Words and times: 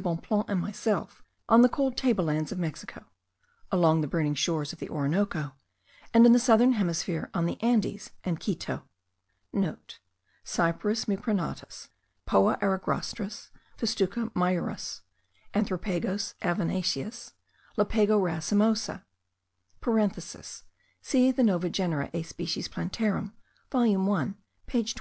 Bonpland 0.00 0.46
and 0.48 0.58
myself 0.58 1.22
on 1.48 1.60
the 1.62 1.68
cold 1.68 1.94
table 1.94 2.24
lands 2.24 2.50
of 2.50 2.58
Mexico, 2.58 3.04
along 3.70 4.00
the 4.00 4.06
burning 4.08 4.34
shores 4.34 4.72
of 4.72 4.78
the 4.78 4.88
Orinoco, 4.88 5.52
and 6.14 6.24
in 6.24 6.32
the 6.32 6.38
southern 6.38 6.72
hemisphere 6.72 7.28
on 7.34 7.44
the 7.44 7.62
Andes 7.62 8.08
and 8.24 8.40
Quito.* 8.40 8.82
(* 9.26 9.54
Cyperus 10.42 11.04
mucronatus, 11.04 11.90
Poa 12.24 12.56
eragrostis, 12.62 13.50
Festuca 13.76 14.32
myurus, 14.32 15.02
Andropogos 15.52 16.32
avenaceus, 16.40 17.34
Lapago 17.76 18.16
racemosa. 18.18 19.02
(See 21.02 21.30
the 21.30 21.42
Nova 21.44 21.68
Genera 21.68 22.08
et 22.14 22.24
Species 22.24 22.68
Plantarum 22.68 23.34
volume 23.70 24.06
1 24.06 24.34
page 24.66 24.94
25.)) 24.94 24.98